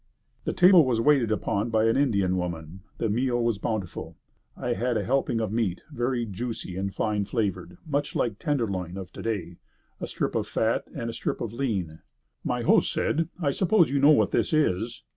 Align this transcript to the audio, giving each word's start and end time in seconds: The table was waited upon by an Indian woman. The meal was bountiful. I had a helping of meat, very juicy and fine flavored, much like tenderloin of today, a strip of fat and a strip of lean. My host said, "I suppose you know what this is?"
The 0.45 0.51
table 0.51 0.83
was 0.83 0.99
waited 0.99 1.31
upon 1.31 1.69
by 1.69 1.85
an 1.85 1.95
Indian 1.95 2.35
woman. 2.35 2.81
The 2.97 3.07
meal 3.07 3.43
was 3.43 3.59
bountiful. 3.59 4.17
I 4.57 4.69
had 4.73 4.97
a 4.97 5.03
helping 5.03 5.39
of 5.39 5.51
meat, 5.51 5.81
very 5.91 6.25
juicy 6.25 6.75
and 6.75 6.91
fine 6.91 7.23
flavored, 7.25 7.77
much 7.85 8.15
like 8.15 8.39
tenderloin 8.39 8.97
of 8.97 9.13
today, 9.13 9.57
a 9.99 10.07
strip 10.07 10.33
of 10.33 10.47
fat 10.47 10.85
and 10.95 11.07
a 11.07 11.13
strip 11.13 11.39
of 11.39 11.53
lean. 11.53 11.99
My 12.43 12.63
host 12.63 12.91
said, 12.91 13.29
"I 13.39 13.51
suppose 13.51 13.91
you 13.91 13.99
know 13.99 14.09
what 14.09 14.31
this 14.31 14.53
is?" 14.53 15.03